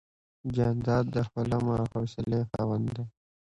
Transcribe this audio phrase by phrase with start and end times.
[0.55, 3.03] جانداد د حلم او حوصلې خاوند دی.